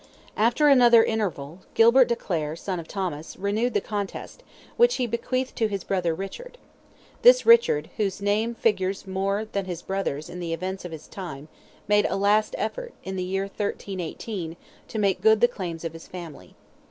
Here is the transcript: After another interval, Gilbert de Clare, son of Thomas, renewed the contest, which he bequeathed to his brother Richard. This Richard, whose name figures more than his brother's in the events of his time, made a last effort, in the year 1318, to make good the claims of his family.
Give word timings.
After 0.35 0.67
another 0.67 1.03
interval, 1.03 1.59
Gilbert 1.75 2.07
de 2.07 2.15
Clare, 2.15 2.55
son 2.55 2.79
of 2.79 2.87
Thomas, 2.87 3.37
renewed 3.37 3.75
the 3.75 3.81
contest, 3.81 4.41
which 4.75 4.95
he 4.95 5.05
bequeathed 5.05 5.55
to 5.57 5.67
his 5.67 5.83
brother 5.83 6.15
Richard. 6.15 6.57
This 7.21 7.45
Richard, 7.45 7.87
whose 7.97 8.19
name 8.19 8.55
figures 8.55 9.05
more 9.05 9.45
than 9.45 9.65
his 9.65 9.83
brother's 9.83 10.27
in 10.27 10.39
the 10.39 10.53
events 10.53 10.85
of 10.85 10.91
his 10.91 11.05
time, 11.07 11.49
made 11.87 12.07
a 12.09 12.15
last 12.15 12.55
effort, 12.57 12.95
in 13.03 13.15
the 13.15 13.21
year 13.21 13.43
1318, 13.43 14.57
to 14.87 14.97
make 14.97 15.21
good 15.21 15.39
the 15.39 15.47
claims 15.47 15.83
of 15.85 15.93
his 15.93 16.07
family. 16.07 16.55